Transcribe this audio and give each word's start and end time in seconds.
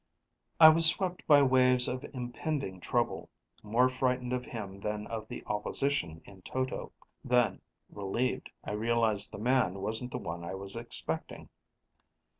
I 0.59 0.69
was 0.69 0.87
swept 0.87 1.27
by 1.27 1.43
waves 1.43 1.87
of 1.87 2.03
impending 2.05 2.79
trouble, 2.79 3.29
more 3.61 3.87
frightened 3.87 4.33
of 4.33 4.45
him 4.45 4.79
than 4.79 5.05
of 5.05 5.27
the 5.27 5.43
opposition 5.45 6.23
in 6.25 6.41
toto. 6.41 6.91
Then, 7.23 7.61
relieved, 7.87 8.49
I 8.63 8.71
realized 8.71 9.31
the 9.31 9.37
man 9.37 9.77
wasn't 9.79 10.09
the 10.09 10.17
one 10.17 10.43
I 10.43 10.55
was 10.55 10.75
expecting. 10.75 11.49